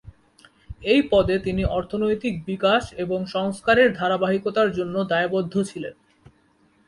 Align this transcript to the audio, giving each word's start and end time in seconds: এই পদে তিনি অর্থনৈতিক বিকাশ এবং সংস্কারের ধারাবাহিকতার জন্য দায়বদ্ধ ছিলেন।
এই 0.83 1.01
পদে 1.11 1.35
তিনি 1.39 1.63
অর্থনৈতিক 1.77 2.33
বিকাশ 2.45 2.83
এবং 2.95 3.19
সংস্কারের 3.27 3.89
ধারাবাহিকতার 3.93 4.69
জন্য 4.71 4.95
দায়বদ্ধ 5.03 5.53
ছিলেন। 5.61 5.95